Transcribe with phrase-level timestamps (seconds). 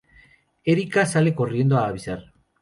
[0.71, 2.21] Erica sale corriendo a avisar.